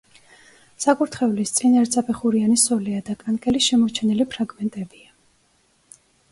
[0.85, 5.11] საკურთხევლის წინ ერთსაფეხურიანი სოლეა და კანკელის შემორჩენილი ფრაგმენტებია.